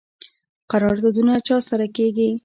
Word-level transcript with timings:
قراردادونه 0.71 1.33
چا 1.47 1.57
سره 1.69 1.85
کیږي؟ 1.95 2.29